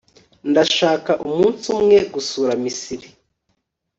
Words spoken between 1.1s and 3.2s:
umunsi umwe gusura misiri